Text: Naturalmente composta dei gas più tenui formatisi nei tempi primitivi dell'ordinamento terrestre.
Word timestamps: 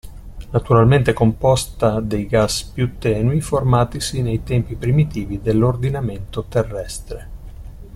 Naturalmente 0.51 1.13
composta 1.13 1.99
dei 1.99 2.25
gas 2.25 2.63
più 2.63 2.97
tenui 2.97 3.39
formatisi 3.39 4.23
nei 4.23 4.41
tempi 4.41 4.73
primitivi 4.75 5.39
dell'ordinamento 5.43 6.45
terrestre. 6.45 7.29